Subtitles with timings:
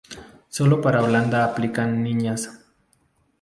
[0.49, 2.49] Solo para Holanda aplican niñas.